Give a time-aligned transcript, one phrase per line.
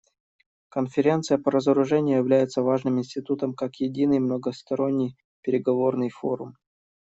[0.69, 6.55] Конференция по разоружению является важным институтом как единый многосторонний переговорный форум.